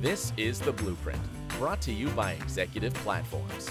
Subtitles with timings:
[0.00, 1.20] This is The Blueprint,
[1.58, 3.70] brought to you by Executive Platforms.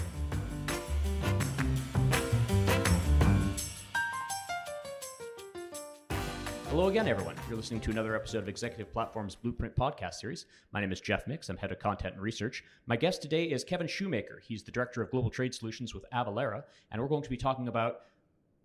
[6.67, 7.33] Hello again, everyone.
[7.47, 10.45] You're listening to another episode of Executive Platform's Blueprint podcast series.
[10.71, 11.49] My name is Jeff Mix.
[11.49, 12.63] I'm head of content and research.
[12.85, 14.39] My guest today is Kevin Shoemaker.
[14.47, 16.61] He's the director of global trade solutions with Avalara,
[16.91, 18.01] and we're going to be talking about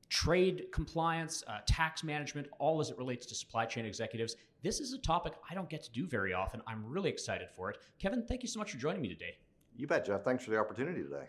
[0.08, 4.36] trade compliance, uh, tax management, all as it relates to supply chain executives.
[4.62, 6.62] This is a topic I don't get to do very often.
[6.66, 7.78] I'm really excited for it.
[7.98, 9.36] Kevin, thank you so much for joining me today.
[9.76, 10.22] You bet, Jeff.
[10.22, 11.26] Thanks for the opportunity today.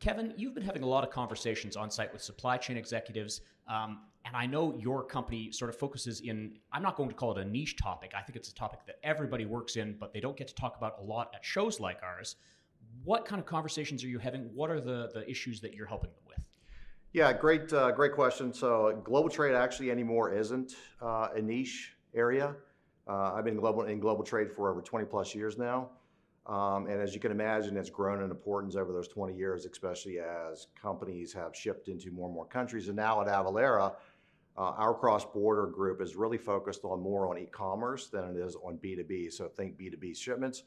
[0.00, 3.42] Kevin, you've been having a lot of conversations on site with supply chain executives.
[3.68, 7.36] Um, and I know your company sort of focuses in, I'm not going to call
[7.36, 8.12] it a niche topic.
[8.16, 10.76] I think it's a topic that everybody works in, but they don't get to talk
[10.76, 12.36] about a lot at shows like ours.
[13.04, 14.50] What kind of conversations are you having?
[14.54, 16.31] What are the, the issues that you're helping them with?
[17.12, 18.54] Yeah, great, uh, great question.
[18.54, 22.56] So, global trade actually anymore isn't uh, a niche area.
[23.06, 25.90] Uh, I've been global in global trade for over 20 plus years now,
[26.46, 30.20] um, and as you can imagine, it's grown in importance over those 20 years, especially
[30.20, 32.88] as companies have shipped into more and more countries.
[32.88, 33.92] And now at Avalara,
[34.56, 38.78] uh, our cross-border group is really focused on more on e-commerce than it is on
[38.78, 39.30] B2B.
[39.30, 40.62] So think B2B shipments.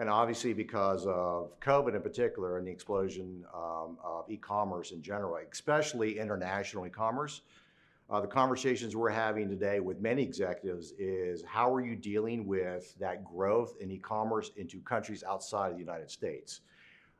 [0.00, 5.38] And obviously because of COVID in particular and the explosion um, of e-commerce in general,
[5.52, 7.42] especially international e-commerce,
[8.08, 12.98] uh, the conversations we're having today with many executives is how are you dealing with
[12.98, 16.62] that growth in e-commerce into countries outside of the United States?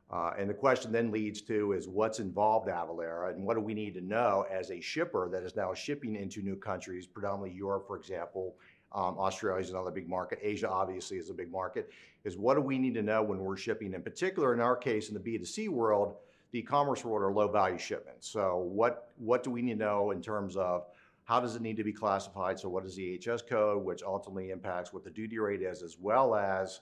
[0.09, 3.75] Uh, and the question then leads to is what's involved Avalara and what do we
[3.75, 7.85] need to know as a shipper that is now shipping into new countries, predominantly Europe,
[7.85, 8.55] for example.
[8.93, 10.39] Um, Australia is another big market.
[10.41, 11.91] Asia obviously is a big market.
[12.23, 13.93] Is what do we need to know when we're shipping?
[13.93, 16.15] In particular, in our case, in the B2C world,
[16.51, 18.27] the e-commerce world are low value shipments.
[18.27, 20.85] So what what do we need to know in terms of
[21.23, 22.59] how does it need to be classified?
[22.59, 25.97] So what is the HS code, which ultimately impacts what the duty rate is, as
[25.97, 26.81] well as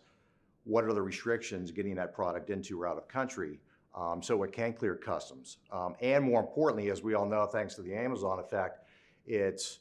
[0.64, 3.60] what are the restrictions getting that product into or out of country
[3.96, 5.58] um, so it can clear customs.
[5.72, 8.86] Um, and more importantly, as we all know, thanks to the Amazon effect,
[9.26, 9.80] it's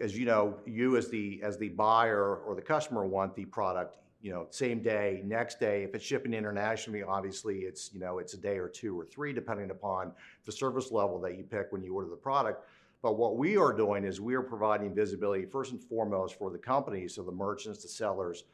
[0.00, 3.96] as you know, you as the as the buyer or the customer want the product,
[4.20, 5.84] you know, same day, next day.
[5.84, 9.32] If it's shipping internationally, obviously it's you know it's a day or two or three,
[9.32, 10.12] depending upon
[10.44, 12.68] the service level that you pick when you order the product.
[13.02, 16.58] But what we are doing is we are providing visibility first and foremost for the
[16.58, 18.44] companies, so the merchants, the sellers,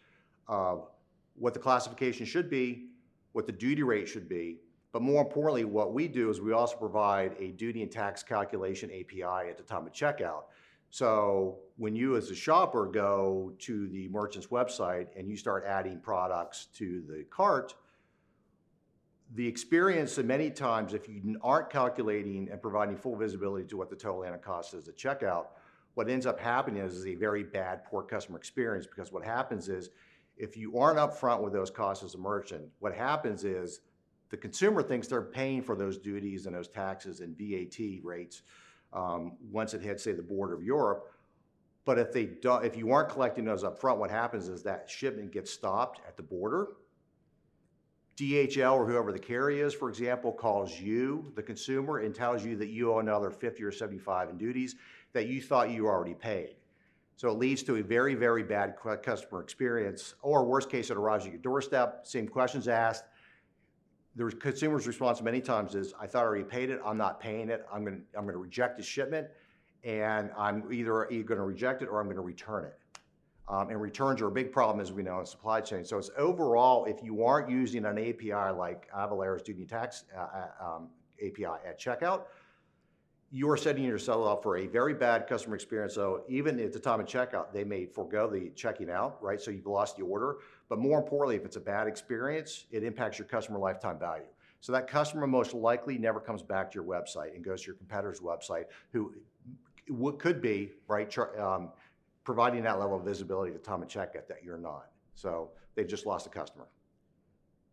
[0.49, 0.89] of
[1.37, 2.89] what the classification should be,
[3.33, 4.59] what the duty rate should be,
[4.93, 8.91] but more importantly, what we do is we also provide a duty and tax calculation
[8.91, 10.45] API at the time of checkout.
[10.93, 15.99] So when you as a shopper go to the merchant's website and you start adding
[15.99, 17.75] products to the cart,
[19.35, 23.89] the experience that many times if you aren't calculating and providing full visibility to what
[23.89, 25.47] the total landed cost is at checkout,
[25.95, 29.89] what ends up happening is a very bad, poor customer experience because what happens is
[30.37, 33.81] if you aren't upfront with those costs as a merchant, what happens is
[34.29, 38.43] the consumer thinks they're paying for those duties and those taxes and VAT rates
[38.93, 41.13] um, once it hits, say, the border of Europe.
[41.85, 44.89] But if they do, if you aren't collecting those up front, what happens is that
[44.89, 46.69] shipment gets stopped at the border.
[48.17, 52.57] DHL or whoever the carrier is, for example, calls you, the consumer, and tells you
[52.57, 54.77] that you owe another 50 or 75 in duties
[55.13, 56.57] that you thought you already paid.
[57.17, 61.25] So it leads to a very, very bad customer experience, or worst case, it arrives
[61.25, 63.05] at your doorstep, same questions asked,
[64.15, 67.49] the consumer's response many times is, I thought I already paid it, I'm not paying
[67.49, 69.28] it, I'm gonna, I'm gonna reject the shipment,
[69.84, 72.78] and I'm either, gonna reject it or I'm gonna return it.
[73.49, 75.84] Um, and returns are a big problem, as we know, in supply chain.
[75.84, 80.77] So it's overall, if you aren't using an API like Avalara's Duty Tax uh, uh
[80.77, 80.89] um,
[81.25, 82.23] API at checkout,
[83.34, 85.94] you are setting yourself up for a very bad customer experience.
[85.94, 89.41] So even at the time of checkout, they may forego the checking out, right?
[89.41, 90.37] So you've lost the order.
[90.69, 94.26] But more importantly, if it's a bad experience, it impacts your customer lifetime value.
[94.60, 97.76] So that customer most likely never comes back to your website and goes to your
[97.76, 99.15] competitor's website, who
[100.19, 101.70] could be right um,
[102.25, 104.88] providing that level of visibility the time of checkout that you're not.
[105.14, 106.67] So they've just lost a customer.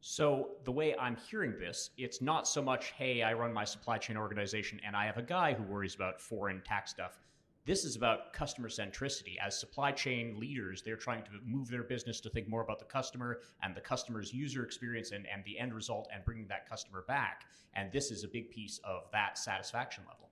[0.01, 3.98] So, the way I'm hearing this, it's not so much, hey, I run my supply
[3.98, 7.19] chain organization and I have a guy who worries about foreign tax stuff.
[7.66, 9.36] This is about customer centricity.
[9.46, 12.86] As supply chain leaders, they're trying to move their business to think more about the
[12.86, 17.04] customer and the customer's user experience and, and the end result and bringing that customer
[17.06, 17.44] back.
[17.74, 20.30] And this is a big piece of that satisfaction level.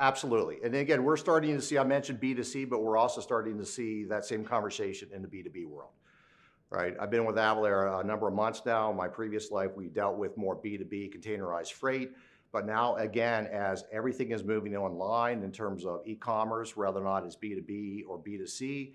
[0.00, 0.58] Absolutely.
[0.64, 4.04] And again, we're starting to see, I mentioned B2C, but we're also starting to see
[4.04, 5.90] that same conversation in the B2B world
[6.70, 6.94] right?
[7.00, 8.92] I've been with Avalara a number of months now.
[8.92, 12.12] My previous life, we dealt with more B2B containerized freight.
[12.52, 17.24] But now, again, as everything is moving online in terms of e-commerce, whether or not
[17.24, 18.94] it's B2B or B2C,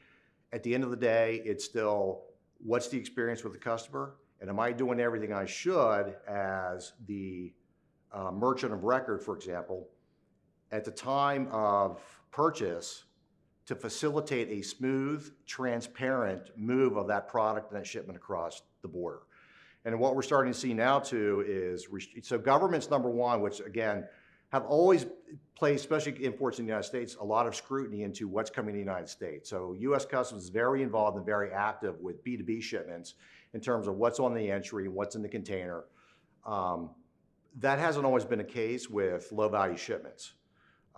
[0.54, 2.24] at the end of the day, it's still
[2.60, 7.54] what's the experience with the customer, and am I doing everything I should as the
[8.12, 9.90] uh, merchant of record, for example,
[10.72, 12.02] at the time of
[12.32, 13.04] purchase
[13.70, 19.20] to facilitate a smooth, transparent move of that product and that shipment across the border.
[19.86, 21.88] And what we're starting to see now too is
[22.24, 24.08] so government's number one, which again
[24.52, 25.06] have always
[25.54, 28.78] placed, especially imports in the United States, a lot of scrutiny into what's coming to
[28.78, 29.52] the United States.
[29.52, 30.04] So U.S.
[30.04, 33.14] Customs is very involved and very active with B2B shipments
[33.54, 35.84] in terms of what's on the entry, what's in the container.
[36.44, 36.90] Um,
[37.60, 40.34] that hasn't always been the case with low value shipments.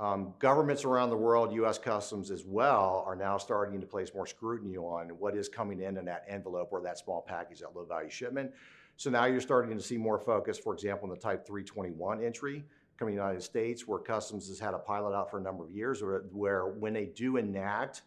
[0.02, 1.78] Um, governments around the world, U.S.
[1.78, 5.96] Customs as well, are now starting to place more scrutiny on what is coming in
[5.96, 8.52] in that envelope or that small package, that low value shipment.
[8.98, 12.66] So now you're starting to see more focus, for example, in the Type 321 entry
[12.98, 15.66] coming to the United States, where Customs has had a pilot out for a number
[15.66, 18.02] of years, where, where when they do enact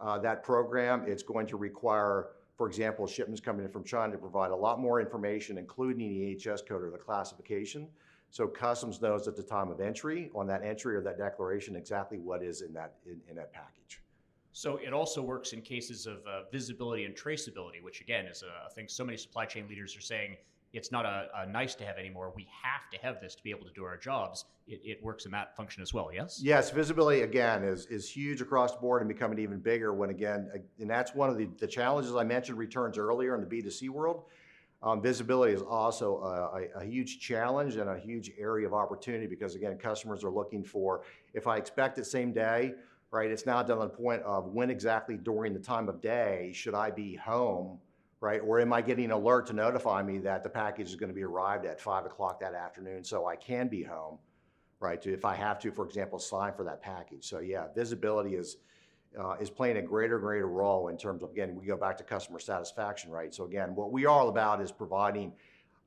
[0.00, 4.18] uh, that program, it's going to require, for example, shipments coming in from China to
[4.18, 7.86] provide a lot more information, including the EHS code or the classification
[8.30, 12.18] so customs knows at the time of entry, on that entry or that declaration, exactly
[12.18, 14.00] what is in that, in, in that package.
[14.52, 18.70] So it also works in cases of uh, visibility and traceability, which again is a
[18.70, 20.36] thing so many supply chain leaders are saying
[20.72, 22.32] it's not a, a, nice to have anymore.
[22.36, 24.44] We have to have this to be able to do our jobs.
[24.66, 26.10] It, it, works in that function as well.
[26.12, 26.40] Yes.
[26.42, 29.94] Yes, visibility again is is huge across the board and becoming even bigger.
[29.94, 33.46] When again, and that's one of the, the challenges I mentioned returns earlier in the
[33.46, 34.24] B two C world.
[34.80, 39.26] Um, visibility is also a, a, a, huge challenge and a huge area of opportunity
[39.26, 41.02] because again, customers are looking for,
[41.34, 42.74] if I expect it same day,
[43.10, 46.52] right, it's now done to the point of when exactly during the time of day
[46.54, 47.80] should I be home,
[48.20, 48.40] right?
[48.40, 51.14] Or am I getting an alert to notify me that the package is going to
[51.14, 54.18] be arrived at five o'clock that afternoon so I can be home,
[54.78, 55.02] right?
[55.02, 57.28] To, if I have to, for example, sign for that package.
[57.28, 58.58] So yeah, visibility is,
[59.18, 62.04] uh, is playing a greater, greater role in terms of, again, we go back to
[62.04, 63.34] customer satisfaction, right?
[63.34, 65.32] So again, what we are all about is providing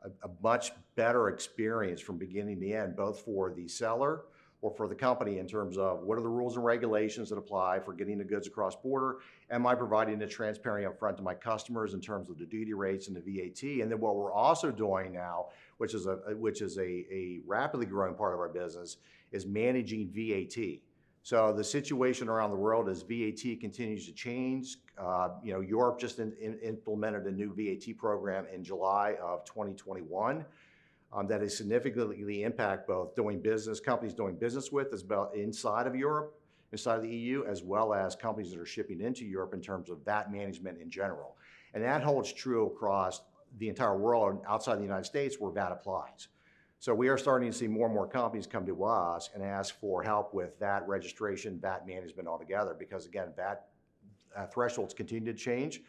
[0.03, 4.23] a, a much better experience from beginning to end, both for the seller
[4.61, 7.79] or for the company in terms of what are the rules and regulations that apply
[7.79, 9.17] for getting the goods across border?
[9.49, 13.07] Am I providing a transparent upfront to my customers in terms of the duty rates
[13.07, 13.81] and the VAT?
[13.81, 15.47] And then what we're also doing now,
[15.77, 18.97] which is a which is a, a rapidly growing part of our business,
[19.31, 20.79] is managing VAT.
[21.23, 24.77] So the situation around the world as VAT continues to change.
[24.97, 29.45] Uh, you know, Europe just in, in implemented a new VAT program in July of
[29.45, 30.43] 2021
[31.13, 35.85] um, that has significantly impact both doing business companies doing business with as well inside
[35.85, 36.39] of Europe,
[36.71, 39.89] inside of the EU, as well as companies that are shipping into Europe in terms
[39.89, 41.35] of VAT management in general.
[41.73, 43.21] And that holds true across
[43.59, 46.29] the entire world outside the United States where VAT applies.
[46.81, 49.79] So we are starting to see more and more companies come to us and ask
[49.79, 53.67] for help with that registration, VAT management altogether, because again, VAT
[54.35, 55.83] uh, thresholds continue to change,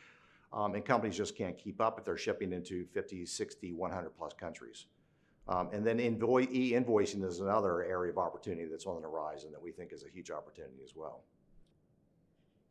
[0.52, 4.34] um, and companies just can't keep up if they're shipping into 50, 60, 100 plus
[4.34, 4.84] countries.
[5.48, 9.72] Um, and then e-invoicing is another area of opportunity that's on the horizon that we
[9.72, 11.22] think is a huge opportunity as well.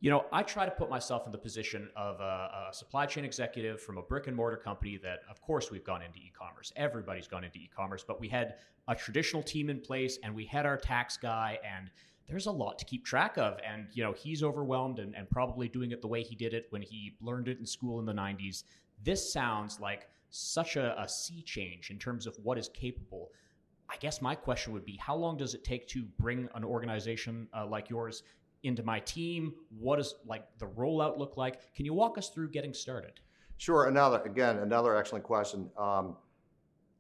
[0.01, 3.23] You know, I try to put myself in the position of a, a, supply chain
[3.23, 6.73] executive from a brick and mortar company that, of course, we've gone into e commerce.
[6.75, 8.55] Everybody's gone into e commerce, but we had
[8.87, 11.91] a traditional team in place and we had our tax guy, and
[12.27, 13.59] there's a lot to keep track of.
[13.63, 16.65] And, you know, he's overwhelmed and, and probably doing it the way he did it
[16.71, 18.63] when he learned it in school in the 90s.
[19.03, 23.29] This sounds like such a, a sea change in terms of what is capable.
[23.87, 27.47] I guess my question would be how long does it take to bring an organization
[27.55, 28.23] uh, like yours
[28.63, 29.53] into my team?
[29.77, 31.73] What does like the rollout look like?
[31.73, 33.19] Can you walk us through getting started?
[33.57, 33.87] Sure.
[33.87, 35.69] Another again, another excellent question.
[35.77, 36.15] Um,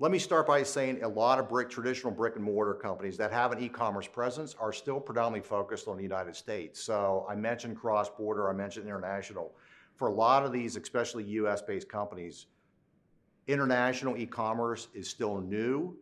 [0.01, 3.31] let me start by saying a lot of brick, traditional brick and mortar companies that
[3.31, 6.83] have an e-commerce presence are still predominantly focused on the United States.
[6.83, 9.53] So I mentioned cross-border, I mentioned international.
[9.97, 12.47] For a lot of these, especially U.S.-based companies,
[13.45, 15.95] international e-commerce is still new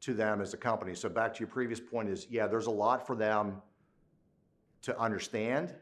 [0.00, 0.94] to them as a company.
[0.94, 3.62] So back to your previous point is, yeah, there's a lot for them
[4.82, 5.74] to understand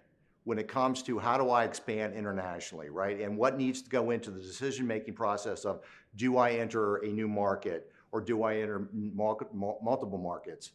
[0.45, 3.21] when it comes to how do I expand internationally, right?
[3.21, 5.81] And what needs to go into the decision making process of
[6.17, 10.73] do I enter a new market or do I enter multiple markets?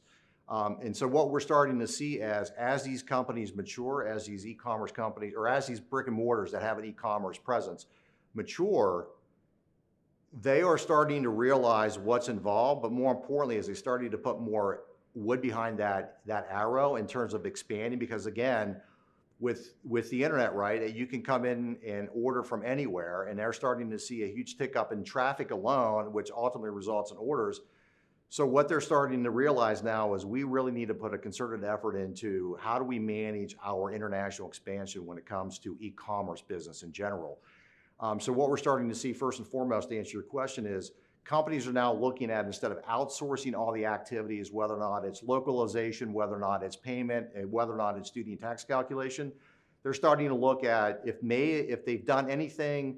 [0.48, 4.46] Um, and so what we're starting to see as as these companies mature, as these
[4.46, 7.88] e-commerce companies or as these brick and mortars that have an e-commerce presence
[8.36, 9.08] mature,
[10.42, 14.40] they are starting to realize what's involved, but more importantly, as they starting to put
[14.40, 14.84] more
[15.16, 18.76] wood behind that that arrow in terms of expanding because again
[19.40, 23.54] with with the internet right you can come in and order from anywhere and they're
[23.54, 27.62] starting to see a huge tick up in traffic alone which ultimately results in orders.
[28.30, 31.64] So what they're starting to realize now is we really need to put a concerted
[31.64, 36.84] effort into how do we manage our international expansion when it comes to e-commerce business
[36.84, 37.40] in general.
[38.00, 40.92] Um, so what we're starting to see first and foremost to answer your question is
[41.26, 45.24] companies are now looking at instead of outsourcing all the activities, whether or not it's
[45.24, 49.32] localization, whether or not it's payment, whether or not it's and tax calculation,
[49.84, 52.98] they're starting to look at if may if they've done anything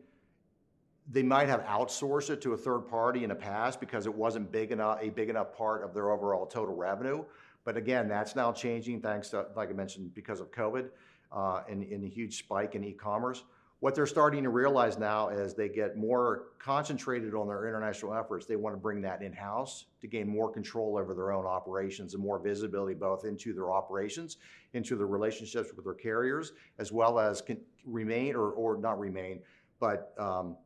[1.10, 4.52] they might have outsourced it to a third party in the past because it wasn't
[4.52, 7.24] big enough a big enough part of their overall total revenue.
[7.64, 10.90] But again that's now changing thanks to like i mentioned because of covid
[11.32, 13.44] uh, and, and a huge spike in e-commerce
[13.80, 18.46] what they're starting to realize now is they get more concentrated on their international efforts
[18.46, 22.24] they want to bring that in-house to gain more control over their own operations and
[22.24, 24.38] more visibility both into their operations
[24.74, 27.44] into the relationships with their carriers as well as
[27.86, 29.40] remain or, or not remain
[29.80, 30.58] but um,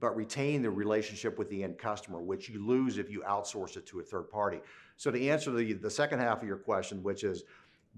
[0.00, 3.86] but retain the relationship with the end customer, which you lose if you outsource it
[3.86, 4.58] to a third party.
[4.96, 7.44] So to answer the, the second half of your question, which is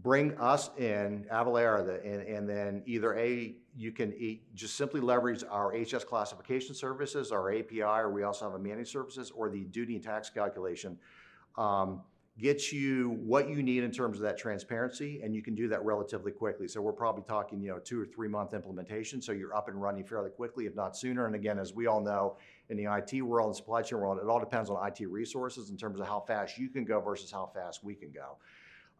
[0.02, 4.12] bring us in, Avalara, and, and then either A, you can
[4.54, 8.90] just simply leverage our HS classification services, our API, or we also have a managed
[8.90, 10.98] services, or the duty and tax calculation.
[11.56, 12.02] Um,
[12.38, 15.84] gets you what you need in terms of that transparency, and you can do that
[15.84, 16.66] relatively quickly.
[16.66, 19.20] So we're probably talking, you know, two or three month implementation.
[19.20, 21.26] So you're up and running fairly quickly, if not sooner.
[21.26, 22.38] And again, as we all know,
[22.70, 25.76] in the IT world and supply chain world, it all depends on IT resources in
[25.76, 28.38] terms of how fast you can go versus how fast we can go.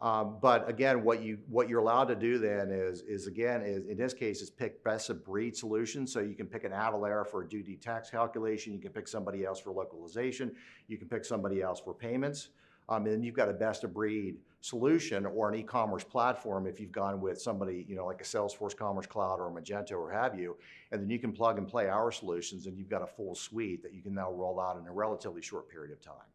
[0.03, 3.87] Um, but again, what you what you're allowed to do then is is again is
[3.87, 6.13] in this case is pick best of breed solutions.
[6.13, 8.73] So you can pick an Avalara for a duty tax calculation.
[8.73, 10.57] You can pick somebody else for localization.
[10.89, 12.49] You can pick somebody else for payments.
[12.89, 16.81] Um, and then you've got a best of breed solution or an e-commerce platform if
[16.81, 20.37] you've gone with somebody, you know, like a Salesforce Commerce Cloud or Magento or have
[20.37, 20.57] you,
[20.91, 23.85] and then you can plug and play our solutions and you've got a full suite
[23.85, 26.27] that you can now roll out in a relatively short period of time.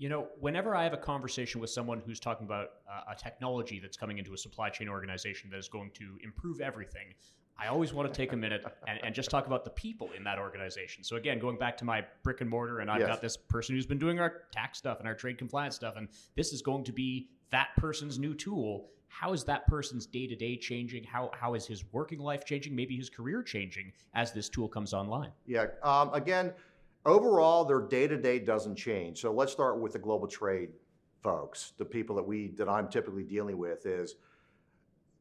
[0.00, 3.80] You know, whenever I have a conversation with someone who's talking about uh, a technology
[3.80, 7.12] that's coming into a supply chain organization that is going to improve everything,
[7.58, 10.24] I always want to take a minute and, and, just talk about the people in
[10.24, 11.04] that organization.
[11.04, 13.08] So again, going back to my brick and mortar, and I've yes.
[13.10, 16.08] got this person who's been doing our tax stuff and our trade compliance stuff, and
[16.34, 18.88] this is going to be that person's new tool.
[19.08, 21.04] How is that person's day to day changing?
[21.04, 22.74] How how is his working life changing?
[22.74, 25.32] Maybe his career changing as this tool comes online.
[25.44, 25.66] Yeah.
[25.82, 26.54] Um, again,
[27.04, 29.20] overall, their day to day doesn't change.
[29.20, 30.70] So let's start with the global trade
[31.22, 34.16] folks, the people that we that I'm typically dealing with is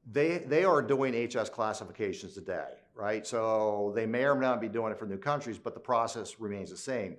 [0.10, 3.26] they they are doing HS classifications today, right?
[3.26, 6.40] So they may or may not be doing it for new countries, but the process
[6.40, 7.18] remains the same.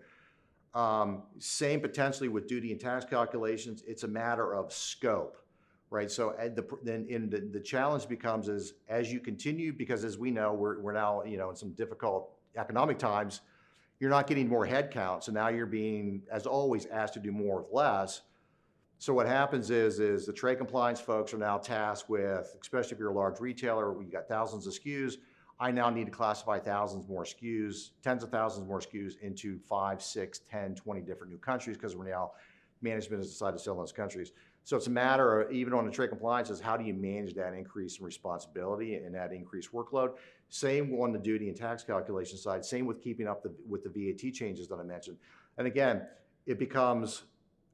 [0.72, 3.82] Um, same potentially with duty and tax calculations.
[3.86, 5.36] It's a matter of scope,
[5.90, 6.08] right?
[6.08, 10.30] So the, then in the, the challenge becomes is as you continue, because as we
[10.30, 13.40] know, we're, we're now you know in some difficult economic times,
[14.00, 17.60] you're not getting more headcount, so now you're being, as always, asked to do more
[17.60, 18.22] with less.
[18.98, 22.98] So what happens is, is the trade compliance folks are now tasked with, especially if
[22.98, 25.16] you're a large retailer, you've got thousands of SKUs.
[25.58, 30.02] I now need to classify thousands more SKUs, tens of thousands more SKUs into five,
[30.02, 32.32] six, 10, 20 different new countries because we're now,
[32.80, 34.32] management has decided to sell in those countries.
[34.64, 37.34] So it's a matter of, even on the trade compliance, is how do you manage
[37.34, 40.12] that increase in responsibility and that increased workload?
[40.48, 43.88] Same on the duty and tax calculation side, same with keeping up the, with the
[43.88, 45.16] VAT changes that I mentioned.
[45.58, 46.02] And again,
[46.46, 47.22] it becomes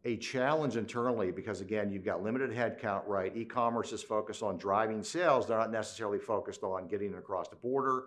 [0.05, 3.37] a challenge internally because again, you've got limited headcount, right?
[3.37, 5.49] E-commerce is focused on driving sales.
[5.49, 8.05] They're not necessarily focused on getting across the border.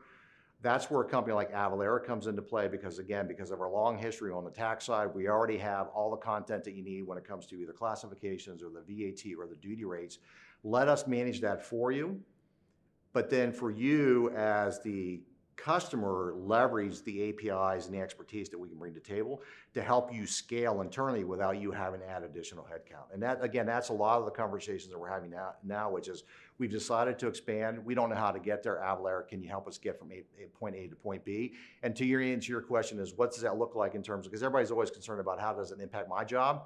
[0.61, 3.97] That's where a company like Avalara comes into play because again, because of our long
[3.97, 7.17] history on the tax side, we already have all the content that you need when
[7.17, 10.19] it comes to either classifications or the VAT or the duty rates.
[10.65, 12.19] Let us manage that for you.
[13.13, 15.21] But then for you as the
[15.63, 19.41] customer leverage the APIs and the expertise that we can bring to table
[19.73, 23.13] to help you scale internally without you having to add additional headcount.
[23.13, 26.07] And that, again, that's a lot of the conversations that we're having now, now which
[26.07, 26.23] is
[26.57, 27.83] we've decided to expand.
[27.83, 28.77] We don't know how to get there.
[28.77, 31.53] Avalara, can you help us get from a, a point A to point B?
[31.83, 34.31] And to your answer, your question is, what does that look like in terms of,
[34.31, 36.63] because everybody's always concerned about how does it impact my job?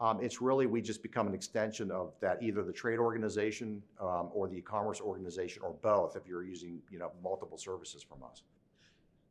[0.00, 4.30] Um, it's really, we just become an extension of that, either the trade organization um,
[4.32, 8.42] or the e-commerce organization or both if you're using, you know, multiple services from us.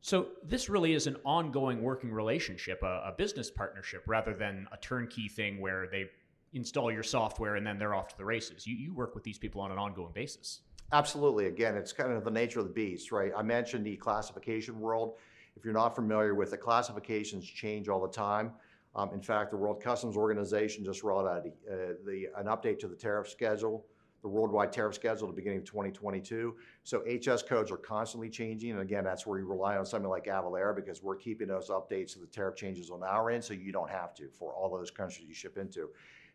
[0.02, 4.78] So this really is an ongoing working relationship, a, a business partnership, rather than a
[4.78, 6.06] turnkey thing where they
[6.54, 8.68] install your software and then they're off to the races.
[8.68, 10.62] You, you work with these people on an ongoing basis.
[10.92, 11.48] Absolutely.
[11.48, 13.32] Again, it's kind of the nature of the beast, right?
[13.36, 15.16] I mentioned the classification world.
[15.56, 18.52] If you're not familiar with it, classifications change all the time.
[18.98, 22.88] Um, in fact, the World Customs Organization just rolled out uh, the, an update to
[22.88, 23.86] the tariff schedule,
[24.24, 26.56] the worldwide tariff schedule at the beginning of 2022.
[26.84, 28.72] So HS codes are constantly changing.
[28.72, 32.14] And again, that's where you rely on something like Avalara because we're keeping those updates
[32.14, 34.90] to the tariff changes on our end so you don't have to for all those
[34.90, 35.90] countries you ship into.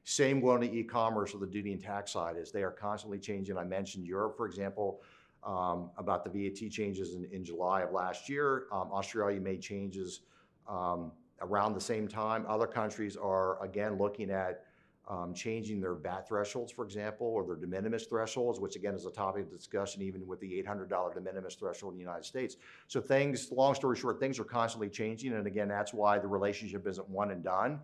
[0.05, 3.59] Same going to e-commerce or the duty and tax side is they are constantly changing.
[3.59, 5.03] I mentioned Europe, for example.
[5.45, 8.67] um, about the VAT changes in, in July of last year.
[8.73, 10.21] Um, Australia made changes
[10.69, 11.11] um,
[11.43, 12.45] around the same time.
[12.49, 14.65] Other countries are, again, looking at
[15.09, 19.05] um, changing their VAT thresholds, for example, or their de minimis thresholds, which again is
[19.05, 22.57] a topic of discussion even with the $800 de minimis threshold in the United States.
[22.87, 25.33] So things, long story short, things are constantly changing.
[25.33, 27.81] And again, that's why the relationship isn't one and done.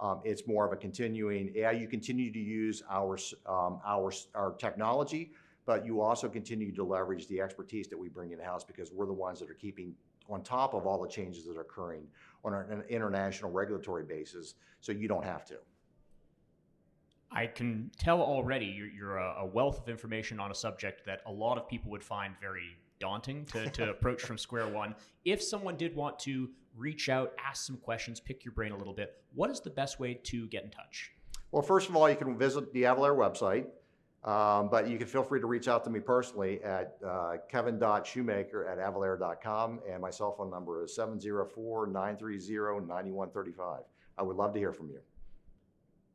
[0.00, 4.52] Um, it's more of a continuing, yeah, you continue to use our, um, our, our
[4.52, 5.32] technology,
[5.66, 9.12] but you also continue to leverage the expertise that we bring in-house because we're the
[9.12, 9.94] ones that are keeping
[10.28, 12.06] on top of all the changes that are occurring
[12.44, 15.56] on an international regulatory basis, so you don't have to.
[17.34, 21.32] I can tell already you're, you're a, wealth of information on a subject that a
[21.32, 24.94] lot of people would find very daunting to, to approach from square one.
[25.24, 28.92] If someone did want to reach out, ask some questions, pick your brain a little
[28.92, 31.12] bit, what is the best way to get in touch?
[31.52, 33.66] Well, first of all, you can visit the Avalara website,
[34.24, 38.70] um, but you can feel free to reach out to me personally at uh, kevin.shoemaker
[38.70, 43.80] at avalara.com, and my cell phone number is 704 930 9135.
[44.18, 45.00] I would love to hear from you.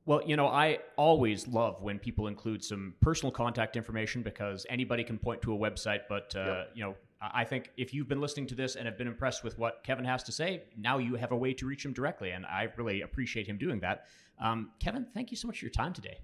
[0.08, 5.04] Well, you know, I always love when people include some personal contact information because anybody
[5.04, 6.04] can point to a website.
[6.08, 6.72] But, uh, yep.
[6.76, 9.60] you know, I think if you've been listening to this and have been impressed with
[9.60, 12.32] what Kevin has to say, now you have a way to reach him directly.
[12.32, 14.06] And I really appreciate him doing that.
[14.40, 16.20] Um, Kevin, thank you so much for your time today.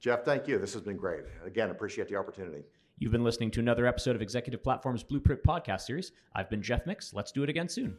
[0.00, 0.58] Jeff, thank you.
[0.58, 1.24] This has been great.
[1.44, 2.64] Again, appreciate the opportunity.
[2.98, 6.12] You've been listening to another episode of Executive Platform's Blueprint Podcast Series.
[6.34, 7.12] I've been Jeff Mix.
[7.12, 7.96] Let's do it again soon.